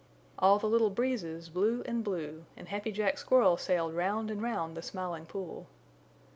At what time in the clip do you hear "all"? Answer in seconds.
0.39-0.57